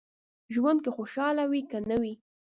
ژوند 0.53 0.79
که 0.85 0.89
خوشاله 0.97 1.43
وي 1.51 1.61
که 1.71 1.77
نه 1.89 1.97
وي. 2.01 2.13